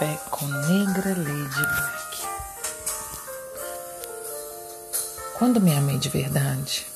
[0.00, 2.22] Café com Negra Lady Black.
[5.38, 6.86] Quando me amei de verdade,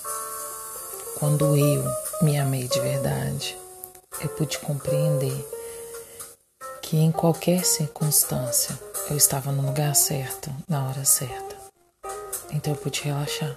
[1.18, 1.84] quando eu
[2.22, 3.58] me amei de verdade,
[4.22, 5.46] eu pude compreender
[6.80, 8.78] que em qualquer circunstância
[9.10, 11.56] eu estava no lugar certo, na hora certa.
[12.52, 13.54] Então eu pude relaxar.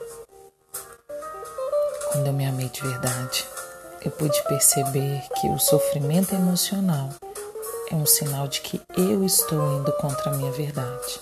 [2.11, 3.47] Quando eu me amei de verdade,
[4.03, 7.11] eu pude perceber que o sofrimento emocional
[7.89, 11.21] é um sinal de que eu estou indo contra a minha verdade.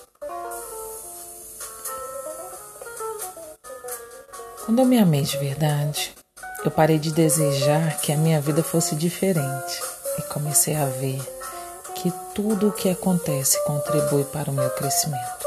[4.65, 6.15] Quando eu me amei de verdade,
[6.63, 9.81] eu parei de desejar que a minha vida fosse diferente
[10.17, 11.21] e comecei a ver
[11.93, 15.45] que tudo o que acontece contribui para o meu crescimento.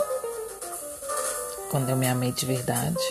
[1.70, 3.02] Quando eu me amei de verdade,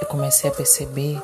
[0.00, 1.22] eu comecei a perceber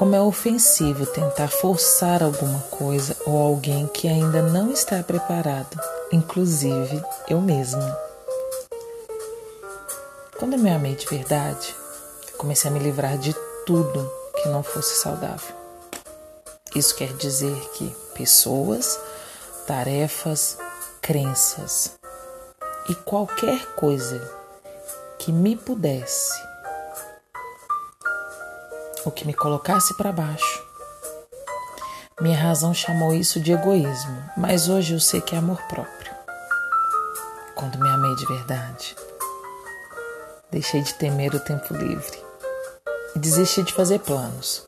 [0.00, 5.78] como é ofensivo tentar forçar alguma coisa ou alguém que ainda não está preparado,
[6.10, 7.98] inclusive eu mesma.
[10.38, 11.76] Quando eu me amei de verdade,
[12.38, 15.54] comecei a me livrar de tudo que não fosse saudável.
[16.74, 18.98] Isso quer dizer que pessoas,
[19.66, 20.56] tarefas,
[21.02, 21.92] crenças
[22.88, 24.18] e qualquer coisa
[25.18, 26.49] que me pudesse
[29.04, 30.62] o que me colocasse para baixo.
[32.20, 36.12] Minha razão chamou isso de egoísmo, mas hoje eu sei que é amor próprio.
[37.54, 38.96] Quando me amei de verdade,
[40.50, 42.22] deixei de temer o tempo livre
[43.14, 44.66] e desisti de fazer planos.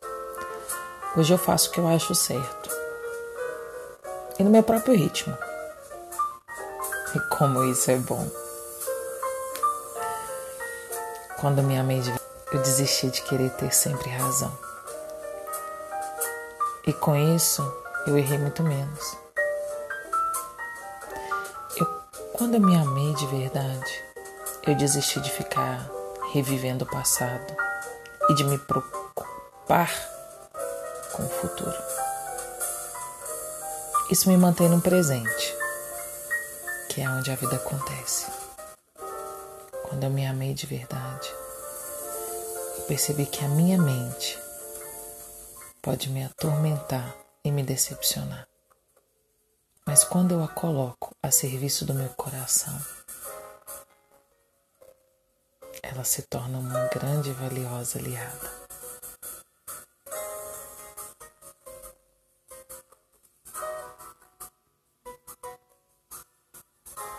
[1.16, 2.70] Hoje eu faço o que eu acho certo
[4.38, 5.36] e no meu próprio ritmo.
[7.14, 8.26] E como isso é bom.
[11.38, 14.52] Quando me amei de verdade, eu desisti de querer ter sempre razão.
[16.86, 17.62] E com isso,
[18.06, 19.16] eu errei muito menos.
[21.76, 21.86] Eu,
[22.34, 24.04] quando eu me amei de verdade,
[24.66, 25.88] eu desisti de ficar
[26.32, 27.56] revivendo o passado
[28.28, 29.90] e de me preocupar
[31.12, 31.76] com o futuro.
[34.10, 35.56] Isso me mantém no presente,
[36.90, 38.26] que é onde a vida acontece.
[39.84, 41.32] Quando eu me amei de verdade,
[42.78, 44.38] eu percebi que a minha mente
[45.82, 48.46] pode me atormentar e me decepcionar.
[49.84, 52.78] Mas quando eu a coloco a serviço do meu coração,
[55.82, 58.61] ela se torna uma grande e valiosa aliada.